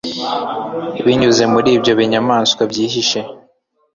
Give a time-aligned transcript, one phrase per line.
[1.05, 3.19] Binyuze muri ibyo binyamanswa byihishe